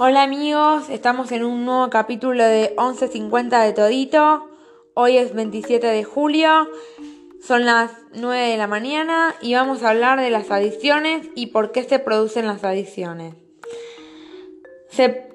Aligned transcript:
Hola 0.00 0.22
amigos, 0.22 0.90
estamos 0.90 1.32
en 1.32 1.44
un 1.44 1.64
nuevo 1.64 1.90
capítulo 1.90 2.44
de 2.44 2.72
11.50 2.76 3.64
de 3.64 3.72
Todito. 3.72 4.48
Hoy 4.94 5.16
es 5.16 5.34
27 5.34 5.84
de 5.88 6.04
julio, 6.04 6.68
son 7.44 7.66
las 7.66 7.90
9 8.12 8.50
de 8.50 8.56
la 8.56 8.68
mañana 8.68 9.34
y 9.42 9.54
vamos 9.54 9.82
a 9.82 9.90
hablar 9.90 10.20
de 10.20 10.30
las 10.30 10.52
adicciones 10.52 11.26
y 11.34 11.46
por 11.46 11.72
qué 11.72 11.82
se 11.82 11.98
producen 11.98 12.46
las 12.46 12.62
adicciones. 12.62 13.34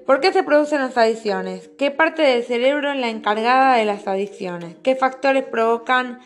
¿Por 0.06 0.22
qué 0.22 0.32
se 0.32 0.44
producen 0.44 0.80
las 0.80 0.98
adicciones? 0.98 1.70
¿Qué 1.78 1.92
parte 1.92 2.22
del 2.22 2.46
cerebro 2.46 2.94
es 2.94 2.98
la 2.98 3.10
encargada 3.10 3.76
de 3.76 3.84
las 3.84 4.08
adicciones? 4.08 4.78
¿Qué 4.82 4.96
factores 4.96 5.44
provocan 5.44 6.22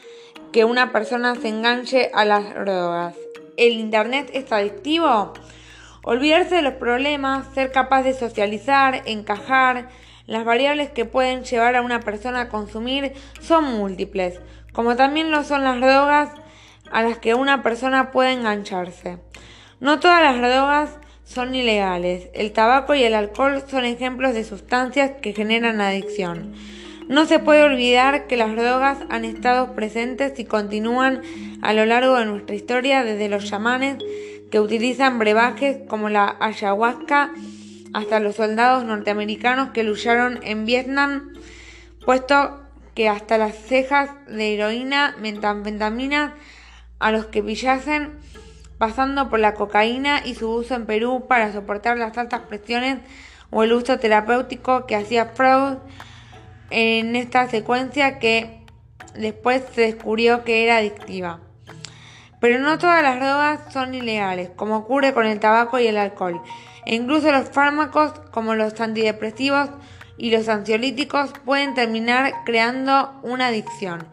que 0.51 0.63
una 0.63 0.91
persona 0.91 1.33
se 1.33 1.47
enganche 1.47 2.11
a 2.13 2.23
las 2.23 2.54
drogas? 2.54 3.15
¿El 3.57 3.73
Internet 3.73 4.29
es 4.31 4.51
adictivo? 4.51 5.33
Olvidarse 6.10 6.56
de 6.56 6.61
los 6.61 6.75
problemas, 6.75 7.47
ser 7.54 7.74
capaz 7.74 8.04
de 8.04 8.14
socializar, 8.14 9.02
encajar, 9.07 9.89
las 10.25 10.46
variables 10.46 10.89
que 10.89 11.04
pueden 11.04 11.43
llevar 11.43 11.75
a 11.75 11.82
una 11.82 12.00
persona 12.00 12.39
a 12.39 12.47
consumir 12.47 13.11
son 13.42 13.66
múltiples, 13.66 14.39
como 14.71 14.96
también 14.96 15.32
lo 15.32 15.43
son 15.43 15.66
las 15.66 15.82
drogas 15.82 16.30
a 16.93 17.04
las 17.04 17.18
que 17.18 17.33
una 17.33 17.61
persona 17.61 18.11
puede 18.11 18.32
engancharse. 18.32 19.18
No 19.82 20.00
todas 20.00 20.24
las 20.24 20.38
drogas 20.38 20.97
son 21.25 21.54
ilegales. 21.54 22.30
El 22.33 22.54
tabaco 22.54 22.96
y 22.96 23.04
el 23.04 23.14
alcohol 23.14 23.61
son 23.68 23.83
ejemplos 23.83 24.33
de 24.33 24.46
sustancias 24.46 25.11
que 25.21 25.33
generan 25.33 25.82
adicción. 25.82 26.54
No 27.10 27.25
se 27.25 27.39
puede 27.39 27.64
olvidar 27.64 28.28
que 28.28 28.38
las 28.38 28.55
drogas 28.55 29.00
han 29.10 29.25
estado 29.25 29.75
presentes 29.75 30.39
y 30.39 30.46
continúan 30.46 31.21
a 31.61 31.74
lo 31.74 31.86
largo 31.86 32.16
de 32.16 32.25
nuestra 32.28 32.55
historia 32.55 33.03
desde 33.03 33.28
los 33.28 33.44
chamanes 33.44 33.97
que 34.52 34.59
utilizan 34.59 35.19
brebajes 35.19 35.78
como 35.88 36.09
la 36.09 36.36
ayahuasca 36.39 37.31
hasta 37.94 38.19
los 38.19 38.35
soldados 38.35 38.83
norteamericanos 38.83 39.69
que 39.69 39.83
lucharon 39.83 40.39
en 40.44 40.66
Vietnam, 40.66 41.33
puesto 42.05 42.61
que 42.95 43.09
hasta 43.09 43.38
las 43.38 43.55
cejas 43.55 44.09
de 44.27 44.53
heroína, 44.53 45.16
metanfetaminas, 45.19 46.33
a 46.99 47.11
los 47.11 47.27
que 47.27 47.44
pillasen, 47.44 48.17
pasando 48.77 49.30
por 49.30 49.39
la 49.39 49.53
cocaína 49.53 50.21
y 50.25 50.36
su 50.36 50.49
uso 50.49 50.75
en 50.75 50.86
Perú 50.86 51.25
para 51.27 51.52
soportar 51.52 51.97
las 51.97 52.17
altas 52.17 52.41
presiones 52.41 52.99
o 53.49 53.64
el 53.64 53.73
uso 53.73 53.99
terapéutico 53.99 54.86
que 54.86 54.95
hacía 54.95 55.27
Freud 55.27 55.77
en 56.69 57.16
esta 57.16 57.47
secuencia 57.49 58.19
que 58.19 58.61
después 59.16 59.64
se 59.73 59.81
descubrió 59.81 60.43
que 60.43 60.64
era 60.64 60.77
adictiva. 60.77 61.46
Pero 62.39 62.59
no 62.59 62.77
todas 62.77 63.02
las 63.02 63.16
drogas 63.16 63.73
son 63.73 63.95
ilegales, 63.95 64.52
como 64.55 64.77
ocurre 64.77 65.13
con 65.13 65.25
el 65.25 65.39
tabaco 65.39 65.80
y 65.80 65.88
el 65.88 65.97
alcohol. 65.97 66.41
E 66.85 66.95
incluso 66.95 67.31
los 67.31 67.49
fármacos, 67.49 68.13
como 68.31 68.55
los 68.55 68.80
antidepresivos 68.80 69.69
y 70.17 70.31
los 70.31 70.47
ansiolíticos, 70.47 71.31
pueden 71.45 71.73
terminar 71.73 72.33
creando 72.45 73.19
una 73.23 73.47
adicción. 73.47 74.08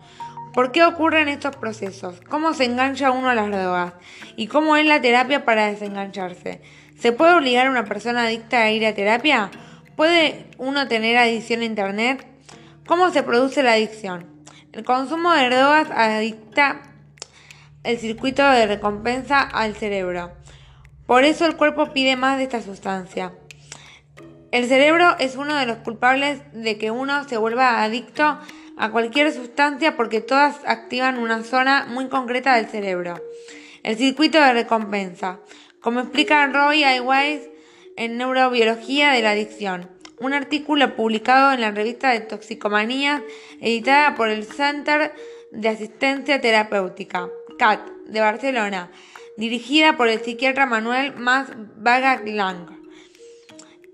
¿Por 0.55 0.71
qué 0.71 0.85
ocurren 0.85 1.29
estos 1.29 1.57
procesos? 1.57 2.21
¿Cómo 2.29 2.55
se 2.55 2.65
engancha 2.65 3.11
uno 3.11 3.29
a 3.29 3.35
las 3.35 3.49
drogas? 3.49 3.95
¿Y 4.37 4.47
cómo 4.47 4.77
es 4.77 4.87
la 4.87 5.01
terapia 5.01 5.45
para 5.45 5.67
desengancharse? 5.67 6.63
¿Se 6.97 7.11
puede 7.13 7.35
obligar 7.35 7.67
a 7.67 7.71
una 7.71 7.85
persona 7.85 8.23
adicta 8.23 8.63
a 8.63 8.71
ir 8.71 8.87
a 8.87 8.95
terapia? 8.95 9.51
¿Puede 9.97 10.47
uno 10.59 10.87
tener 10.87 11.17
adicción 11.17 11.61
a 11.61 11.65
Internet? 11.65 12.25
¿Cómo 12.87 13.11
se 13.11 13.23
produce 13.25 13.63
la 13.63 13.73
adicción? 13.73 14.27
El 14.73 14.85
consumo 14.85 15.33
de 15.33 15.51
drogas 15.51 15.91
adicta 15.91 16.94
el 17.85 17.99
circuito 17.99 18.43
de 18.43 18.67
recompensa 18.67 19.41
al 19.41 19.77
cerebro. 19.77 20.33
Por 21.07 21.25
eso 21.25 21.47
el 21.47 21.57
cuerpo 21.57 21.93
pide 21.93 22.17
más 22.17 22.39
de 22.39 22.45
esta 22.45 22.63
sustancia. 22.63 23.33
El 24.51 24.67
cerebro 24.67 25.17
es 25.19 25.37
uno 25.37 25.55
de 25.57 25.67
los 25.67 25.79
culpables 25.79 26.41
de 26.53 26.79
que 26.79 26.91
uno 26.91 27.29
se 27.29 27.37
vuelva 27.37 27.83
adicto 27.83 28.39
a 28.77 28.91
cualquier 28.91 29.33
sustancia 29.33 29.97
porque 29.97 30.21
todas 30.21 30.57
activan 30.67 31.19
una 31.19 31.43
zona 31.43 31.87
muy 31.89 32.09
concreta 32.09 32.57
del 32.57 32.67
cerebro, 32.67 33.21
el 33.83 33.97
circuito 33.97 34.41
de 34.41 34.53
recompensa, 34.53 35.41
como 35.81 36.01
explica 36.01 36.47
Roy 36.47 36.85
I. 36.85 37.01
Weiss 37.01 37.43
en 37.97 38.17
Neurobiología 38.17 39.13
de 39.13 39.23
la 39.23 39.33
Adicción, 39.33 39.91
un 40.19 40.33
artículo 40.33 40.97
publicado 40.97 41.53
en 41.53 41.61
la 41.61 41.71
revista 41.71 42.11
de 42.11 42.21
Toxicomanía 42.21 43.23
editada 43.61 44.15
por 44.15 44.29
el 44.29 44.45
Center 44.45 45.13
de 45.53 45.69
Asistencia 45.69 46.41
Terapéutica. 46.41 47.29
CAT, 47.59 47.81
de 48.07 48.21
Barcelona, 48.21 48.91
dirigida 49.37 49.97
por 49.97 50.09
el 50.09 50.21
psiquiatra 50.21 50.67
Manuel 50.67 51.15
Mas 51.17 51.49
Lang. 52.25 52.71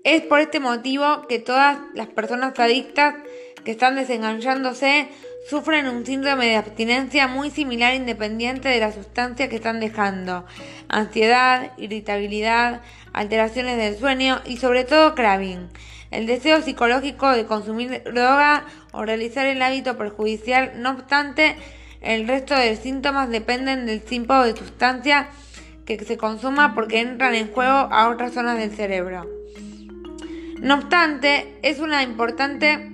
Es 0.03 0.21
por 0.23 0.39
este 0.39 0.59
motivo 0.59 1.27
que 1.27 1.39
todas 1.39 1.79
las 1.93 2.07
personas 2.07 2.57
adictas 2.59 3.15
que 3.63 3.71
están 3.71 3.95
desenganchándose 3.95 5.09
sufren 5.49 5.87
un 5.87 6.05
síndrome 6.05 6.47
de 6.47 6.55
abstinencia 6.55 7.27
muy 7.27 7.51
similar 7.51 7.93
independiente 7.93 8.69
de 8.69 8.79
la 8.79 8.91
sustancia 8.91 9.49
que 9.49 9.57
están 9.57 9.79
dejando. 9.79 10.45
Ansiedad, 10.87 11.71
irritabilidad, 11.77 12.81
alteraciones 13.13 13.77
del 13.77 13.97
sueño 13.97 14.41
y 14.45 14.57
sobre 14.57 14.83
todo 14.83 15.15
craving. 15.15 15.69
El 16.11 16.25
deseo 16.25 16.61
psicológico 16.61 17.31
de 17.31 17.45
consumir 17.45 18.03
droga 18.03 18.65
o 18.91 19.03
realizar 19.05 19.45
el 19.45 19.61
hábito 19.61 19.97
perjudicial, 19.97 20.73
no 20.81 20.91
obstante, 20.91 21.55
el 22.01 22.27
resto 22.27 22.55
de 22.55 22.75
síntomas 22.75 23.29
dependen 23.29 23.85
del 23.85 24.01
tipo 24.01 24.33
de 24.43 24.55
sustancia 24.55 25.29
que 25.85 26.03
se 26.03 26.17
consuma 26.17 26.73
porque 26.73 26.99
entran 26.99 27.35
en 27.35 27.51
juego 27.51 27.71
a 27.71 28.09
otras 28.09 28.33
zonas 28.33 28.57
del 28.57 28.71
cerebro. 28.71 29.29
No 30.59 30.75
obstante, 30.75 31.57
es 31.63 31.79
una 31.79 32.03
importante 32.03 32.91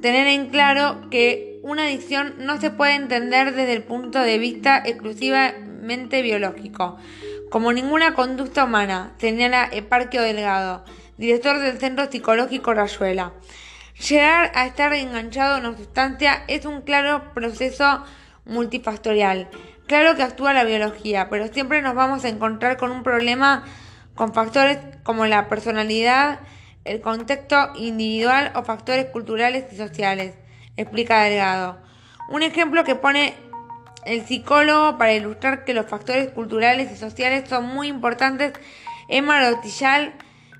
tener 0.00 0.26
en 0.26 0.48
claro 0.48 1.08
que 1.10 1.58
una 1.62 1.84
adicción 1.84 2.34
no 2.38 2.60
se 2.60 2.70
puede 2.70 2.94
entender 2.94 3.54
desde 3.54 3.74
el 3.74 3.82
punto 3.82 4.18
de 4.20 4.38
vista 4.38 4.82
exclusivamente 4.84 6.22
biológico, 6.22 6.98
como 7.50 7.72
ninguna 7.72 8.14
conducta 8.14 8.64
humana, 8.64 9.12
señala 9.18 9.68
Eparquio 9.70 10.22
Delgado, 10.22 10.84
director 11.18 11.58
del 11.58 11.78
Centro 11.78 12.10
Psicológico 12.10 12.72
Rayuela. 12.72 13.32
Llegar 14.08 14.50
a 14.54 14.64
estar 14.64 14.94
enganchado 14.94 15.58
en 15.58 15.66
una 15.66 15.76
sustancia 15.76 16.42
es 16.48 16.64
un 16.64 16.80
claro 16.80 17.34
proceso 17.34 18.02
multifactorial. 18.46 19.48
Claro 19.86 20.16
que 20.16 20.22
actúa 20.22 20.54
la 20.54 20.64
biología, 20.64 21.28
pero 21.28 21.48
siempre 21.48 21.82
nos 21.82 21.94
vamos 21.94 22.24
a 22.24 22.30
encontrar 22.30 22.78
con 22.78 22.92
un 22.92 23.02
problema 23.02 23.64
con 24.14 24.32
factores 24.32 24.78
como 25.02 25.26
la 25.26 25.48
personalidad, 25.48 26.40
el 26.84 27.02
contexto 27.02 27.72
individual 27.76 28.52
o 28.54 28.62
factores 28.62 29.06
culturales 29.06 29.70
y 29.70 29.76
sociales, 29.76 30.34
explica 30.78 31.22
Delgado. 31.22 31.78
Un 32.30 32.42
ejemplo 32.42 32.84
que 32.84 32.94
pone 32.94 33.34
el 34.06 34.24
psicólogo 34.24 34.96
para 34.96 35.12
ilustrar 35.12 35.64
que 35.66 35.74
los 35.74 35.86
factores 35.86 36.30
culturales 36.30 36.90
y 36.90 36.96
sociales 36.96 37.48
son 37.50 37.66
muy 37.66 37.88
importantes 37.88 38.54
es 39.08 39.22
Marotillal 39.22 40.14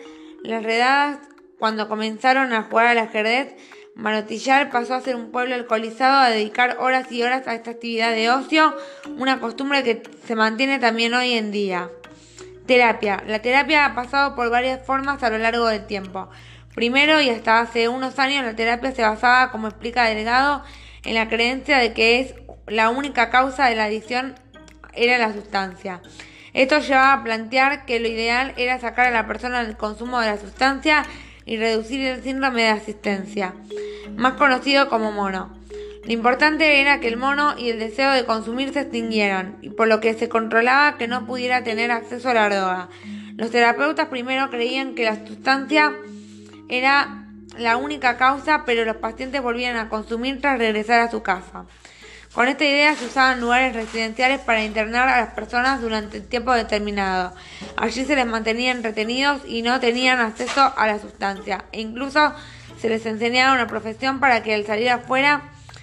las 0.42 0.62
redadas, 0.62 1.18
cuando 1.58 1.88
comenzaron 1.88 2.52
a 2.52 2.64
jugar 2.64 2.88
al 2.88 2.98
ajedrez, 2.98 3.54
Manotillar 3.94 4.70
pasó 4.70 4.94
a 4.94 5.00
ser 5.00 5.16
un 5.16 5.30
pueblo 5.30 5.54
alcoholizado 5.54 6.18
a 6.18 6.30
dedicar 6.30 6.76
horas 6.80 7.12
y 7.12 7.22
horas 7.22 7.46
a 7.46 7.54
esta 7.54 7.72
actividad 7.72 8.12
de 8.12 8.30
ocio, 8.30 8.74
una 9.18 9.38
costumbre 9.38 9.82
que 9.82 10.02
se 10.26 10.34
mantiene 10.34 10.78
también 10.78 11.12
hoy 11.14 11.34
en 11.34 11.50
día. 11.50 11.90
Terapia. 12.66 13.22
La 13.26 13.40
terapia 13.40 13.84
ha 13.84 13.94
pasado 13.94 14.34
por 14.34 14.50
varias 14.50 14.84
formas 14.86 15.22
a 15.22 15.30
lo 15.30 15.38
largo 15.38 15.66
del 15.66 15.86
tiempo. 15.86 16.30
Primero 16.74 17.20
y 17.20 17.28
hasta 17.28 17.60
hace 17.60 17.88
unos 17.88 18.18
años 18.18 18.44
la 18.44 18.56
terapia 18.56 18.92
se 18.92 19.02
basaba, 19.02 19.50
como 19.50 19.68
explica 19.68 20.04
Delgado, 20.04 20.64
en 21.04 21.14
la 21.14 21.28
creencia 21.28 21.76
de 21.78 21.92
que 21.92 22.20
es 22.20 22.34
la 22.66 22.88
única 22.88 23.28
causa 23.28 23.66
de 23.66 23.76
la 23.76 23.84
adicción 23.84 24.36
era 24.94 25.18
la 25.18 25.32
sustancia. 25.34 26.00
Esto 26.54 26.78
llevaba 26.78 27.12
a 27.12 27.24
plantear 27.24 27.84
que 27.84 28.00
lo 28.00 28.08
ideal 28.08 28.54
era 28.56 28.78
sacar 28.78 29.06
a 29.06 29.10
la 29.10 29.26
persona 29.26 29.64
del 29.64 29.76
consumo 29.76 30.20
de 30.20 30.26
la 30.26 30.38
sustancia 30.38 31.04
y 31.46 31.56
reducir 31.56 32.06
el 32.06 32.22
síndrome 32.22 32.62
de 32.62 32.68
asistencia, 32.68 33.54
más 34.16 34.34
conocido 34.34 34.88
como 34.88 35.12
mono. 35.12 35.56
Lo 36.04 36.12
importante 36.12 36.80
era 36.80 36.98
que 36.98 37.08
el 37.08 37.16
mono 37.16 37.54
y 37.56 37.70
el 37.70 37.78
deseo 37.78 38.10
de 38.12 38.24
consumir 38.24 38.72
se 38.72 38.80
extinguieran, 38.80 39.58
y 39.62 39.70
por 39.70 39.86
lo 39.86 40.00
que 40.00 40.14
se 40.14 40.28
controlaba 40.28 40.98
que 40.98 41.06
no 41.06 41.26
pudiera 41.26 41.62
tener 41.62 41.90
acceso 41.92 42.28
a 42.28 42.34
la 42.34 42.48
droga. 42.48 42.88
Los 43.36 43.50
terapeutas 43.50 44.08
primero 44.08 44.50
creían 44.50 44.94
que 44.94 45.04
la 45.04 45.24
sustancia 45.26 45.92
era 46.68 47.26
la 47.58 47.76
única 47.76 48.16
causa, 48.16 48.64
pero 48.64 48.84
los 48.84 48.96
pacientes 48.96 49.42
volvían 49.42 49.76
a 49.76 49.88
consumir 49.88 50.40
tras 50.40 50.58
regresar 50.58 51.00
a 51.00 51.10
su 51.10 51.22
casa. 51.22 51.66
Con 52.32 52.48
esta 52.48 52.64
idea 52.64 52.94
se 52.94 53.04
usaban 53.04 53.42
lugares 53.42 53.74
residenciales 53.74 54.40
para 54.40 54.64
internar 54.64 55.06
a 55.06 55.20
las 55.20 55.34
personas 55.34 55.82
durante 55.82 56.20
tiempo 56.20 56.54
determinado. 56.54 57.34
Allí 57.76 58.06
se 58.06 58.16
les 58.16 58.24
mantenían 58.24 58.82
retenidos 58.82 59.42
y 59.46 59.60
no 59.60 59.80
tenían 59.80 60.18
acceso 60.18 60.72
a 60.74 60.86
la 60.86 60.98
sustancia. 60.98 61.66
E 61.72 61.82
incluso 61.82 62.32
se 62.78 62.88
les 62.88 63.04
enseñaba 63.04 63.52
una 63.52 63.66
profesión 63.66 64.18
para 64.18 64.42
que 64.42 64.54
al 64.54 64.64
salir 64.64 64.88
afuera 64.88 65.42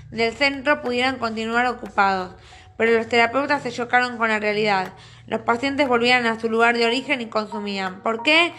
del 0.09 0.33
centro 0.33 0.81
pudieran 0.81 1.17
continuar 1.17 1.67
ocupados. 1.67 2.33
Pero 2.77 2.97
los 2.97 3.07
terapeutas 3.07 3.61
se 3.61 3.71
chocaron 3.71 4.17
con 4.17 4.29
la 4.29 4.39
realidad. 4.39 4.93
Los 5.27 5.41
pacientes 5.41 5.87
volvían 5.87 6.25
a 6.25 6.39
su 6.39 6.49
lugar 6.49 6.75
de 6.75 6.87
origen 6.87 7.21
y 7.21 7.27
consumían. 7.27 8.01
¿Por 8.01 8.23
qué? 8.23 8.53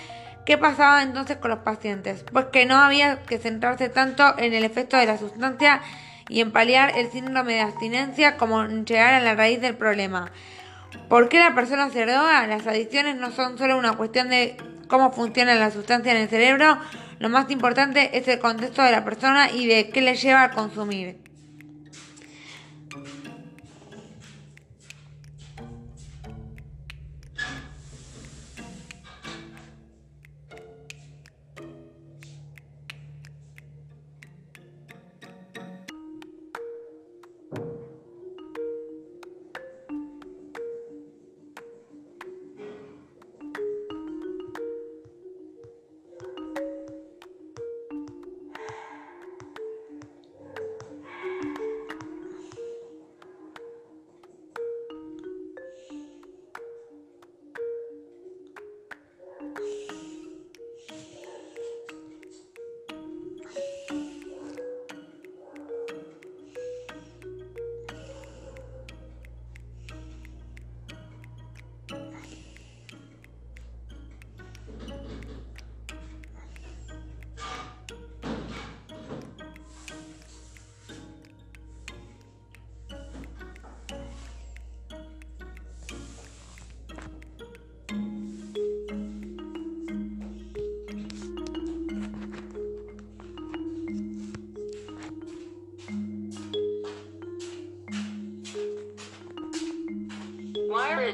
¿Qué 0.47 0.57
pasaba 0.57 1.03
entonces 1.03 1.39
con 1.39 1.51
los 1.51 1.61
pacientes? 1.61 2.25
Pues 2.33 2.47
que 2.47 2.67
no 2.67 2.77
había 2.77 3.23
que 3.23 3.39
centrarse 3.39 3.89
tanto 3.89 4.39
en 4.39 4.55
el 4.55 4.63
efecto 4.63 4.97
de 4.97 5.07
la 5.07 5.19
sustancia 5.19 5.81
y 6.31 6.41
en 6.41 6.53
paliar 6.53 6.97
el 6.97 7.11
síndrome 7.11 7.55
de 7.55 7.61
abstinencia 7.61 8.37
como 8.37 8.65
llegar 8.67 9.13
a 9.13 9.21
la 9.21 9.35
raíz 9.35 9.61
del 9.61 9.77
problema. 9.77 10.33
¿Por 11.09 11.29
qué 11.29 11.39
la 11.39 11.55
persona 11.55 11.91
se 11.91 12.07
droga? 12.07 12.47
Las 12.47 12.67
adicciones 12.67 13.17
no 13.17 13.31
son 13.33 13.59
solo 13.59 13.77
una 13.77 13.97
cuestión 13.97 14.31
de 14.31 14.57
cómo 14.89 15.13
funciona 15.13 15.55
la 15.55 15.71
sustancia 15.71 16.13
en 16.13 16.19
el 16.19 16.29
cerebro, 16.29 16.79
lo 17.21 17.29
más 17.29 17.51
importante 17.51 18.17
es 18.17 18.27
el 18.29 18.39
contexto 18.39 18.83
de 18.83 18.93
la 18.93 19.05
persona 19.05 19.51
y 19.51 19.67
de 19.67 19.91
qué 19.91 20.01
le 20.01 20.15
lleva 20.15 20.45
a 20.45 20.51
consumir. 20.53 21.30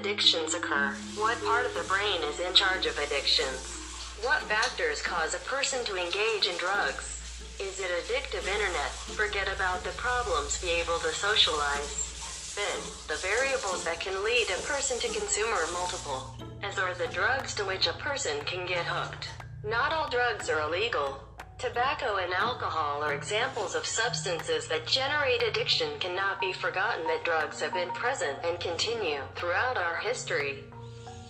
Addictions 0.07 0.55
occur? 0.55 0.95
What 1.19 1.43
part 1.43 1.67
of 1.67 1.75
the 1.75 1.83
brain 1.91 2.23
is 2.31 2.39
in 2.39 2.55
charge 2.55 2.87
of 2.87 2.97
addictions? 2.97 3.75
What 4.23 4.41
factors 4.43 5.03
cause 5.03 5.35
a 5.35 5.43
person 5.51 5.85
to 5.85 5.97
engage 5.97 6.47
in 6.47 6.57
drugs? 6.59 7.19
Is 7.59 7.81
it 7.81 7.91
addictive 7.91 8.47
internet? 8.47 8.93
Forget 9.19 9.49
about 9.53 9.83
the 9.83 9.91
problems, 9.99 10.63
be 10.63 10.71
able 10.71 11.01
to 11.01 11.11
socialize. 11.11 12.55
Then, 12.55 12.79
the 13.09 13.21
variables 13.21 13.85
that 13.85 13.99
can 13.99 14.23
lead 14.23 14.47
a 14.47 14.63
person 14.63 14.97
to 15.01 15.19
consume 15.19 15.51
are 15.51 15.73
multiple, 15.73 16.37
as 16.63 16.79
are 16.79 16.95
the 16.95 17.13
drugs 17.13 17.53
to 17.57 17.65
which 17.65 17.89
a 17.89 17.93
person 17.95 18.39
can 18.47 18.65
get 18.65 18.87
hooked. 18.87 19.29
Not 19.67 19.93
all 19.93 20.09
drugs 20.09 20.49
are 20.49 20.61
illegal. 20.61 21.19
Tobacco 21.59 22.17
and 22.17 22.35
alcohol 22.35 23.03
are 23.03 23.15
examples 23.15 23.75
of 23.75 23.87
substances 23.87 24.69
that 24.69 24.87
generate 24.87 25.43
addiction 25.43 25.89
cannot 26.01 26.39
be 26.39 26.53
forgotten 26.53 27.07
that 27.07 27.25
drugs 27.25 27.61
have 27.61 27.73
been 27.73 27.89
present 27.93 28.39
and 28.45 28.61
continue 28.61 29.23
throughout 29.37 29.79
our 29.79 29.97
history. 29.97 30.65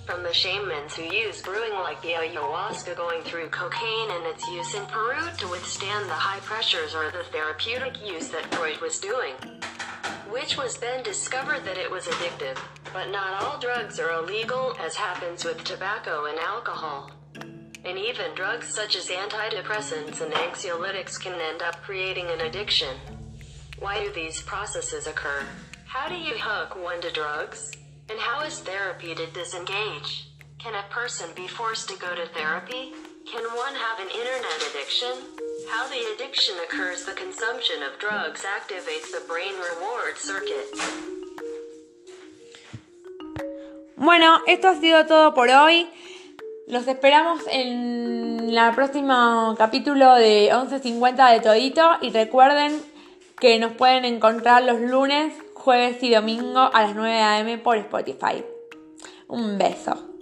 From 0.04 0.24
the 0.24 0.32
shamans 0.32 0.96
who 0.96 1.04
use 1.04 1.42
brewing 1.42 1.74
like 1.74 2.02
the 2.02 2.14
ayahuasca 2.14 2.96
going 2.96 3.22
through 3.22 3.50
cocaine 3.50 4.10
and 4.10 4.26
its 4.26 4.44
use 4.48 4.74
in 4.74 4.84
Peru 4.86 5.30
to 5.38 5.46
withstand 5.46 6.06
the 6.06 6.14
high 6.14 6.40
pressures 6.40 6.92
or 6.92 7.12
the 7.12 7.22
therapeutic 7.30 8.04
use 8.04 8.28
that 8.30 8.52
Freud 8.52 8.80
was 8.80 8.98
doing. 8.98 9.34
Which 10.28 10.56
was 10.56 10.76
then 10.76 11.04
discovered 11.04 11.64
that 11.64 11.78
it 11.78 11.90
was 11.90 12.06
addictive. 12.06 12.58
But 12.92 13.10
not 13.12 13.44
all 13.44 13.60
drugs 13.60 14.00
are 14.00 14.10
illegal 14.10 14.74
as 14.80 14.96
happens 14.96 15.44
with 15.44 15.62
tobacco 15.62 16.24
and 16.24 16.38
alcohol. 16.40 17.12
And 17.86 17.96
even 17.96 18.34
drugs 18.34 18.66
such 18.74 18.96
as 18.96 19.08
antidepressants 19.08 20.20
and 20.20 20.32
anxiolytics 20.34 21.20
can 21.20 21.40
end 21.40 21.62
up 21.62 21.80
creating 21.82 22.26
an 22.26 22.40
addiction. 22.40 22.96
Why 23.78 24.02
do 24.02 24.12
these 24.12 24.42
processes 24.42 25.06
occur? 25.06 25.46
How 25.86 26.08
do 26.08 26.16
you 26.16 26.34
hook 26.36 26.74
one 26.74 27.00
to 27.02 27.12
drugs? 27.12 27.70
And 28.10 28.18
how 28.18 28.42
is 28.42 28.58
therapy 28.58 29.14
to 29.14 29.26
disengage? 29.26 30.28
Can 30.58 30.74
a 30.74 30.92
person 30.92 31.30
be 31.36 31.46
forced 31.46 31.88
to 31.88 31.96
go 31.98 32.12
to 32.16 32.26
therapy? 32.34 32.92
Can 33.30 33.44
one 33.54 33.74
have 33.74 34.00
an 34.00 34.10
internet 34.10 34.66
addiction? 34.68 35.14
How 35.68 35.86
the 35.88 36.02
addiction 36.14 36.56
occurs 36.66 37.04
the 37.04 37.12
consumption 37.12 37.84
of 37.84 38.00
drugs 38.00 38.42
activates 38.42 39.12
the 39.12 39.22
brain 39.28 39.54
reward 39.54 40.18
circuit. 40.18 40.66
Bueno, 43.96 44.40
esto 44.46 44.68
ha 44.68 44.80
sido 44.80 45.06
todo 45.06 45.34
por 45.34 45.48
hoy. 45.50 45.86
Los 46.66 46.88
esperamos 46.88 47.42
en 47.48 48.50
el 48.50 48.74
próximo 48.74 49.54
capítulo 49.56 50.16
de 50.16 50.50
11.50 50.52 51.32
de 51.34 51.40
Todito 51.40 51.92
y 52.02 52.10
recuerden 52.10 52.82
que 53.38 53.60
nos 53.60 53.70
pueden 53.74 54.04
encontrar 54.04 54.64
los 54.64 54.80
lunes, 54.80 55.32
jueves 55.54 56.02
y 56.02 56.12
domingo 56.12 56.68
a 56.74 56.82
las 56.82 56.96
9 56.96 57.22
am 57.22 57.60
por 57.60 57.76
Spotify. 57.76 58.44
Un 59.28 59.58
beso. 59.58 60.15